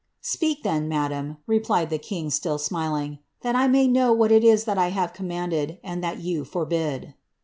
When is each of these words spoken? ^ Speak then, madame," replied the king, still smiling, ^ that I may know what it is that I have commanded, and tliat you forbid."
^ 0.01 0.03
Speak 0.19 0.63
then, 0.63 0.87
madame," 0.87 1.37
replied 1.45 1.91
the 1.91 1.99
king, 1.99 2.31
still 2.31 2.57
smiling, 2.57 3.11
^ 3.11 3.19
that 3.41 3.55
I 3.55 3.67
may 3.67 3.87
know 3.87 4.11
what 4.11 4.31
it 4.31 4.43
is 4.43 4.63
that 4.65 4.79
I 4.79 4.87
have 4.87 5.13
commanded, 5.13 5.77
and 5.83 6.03
tliat 6.03 6.23
you 6.23 6.43
forbid." 6.43 7.13